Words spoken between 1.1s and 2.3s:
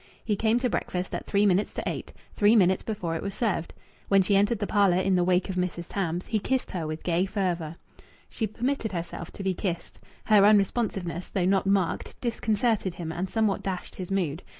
at three minutes to eight,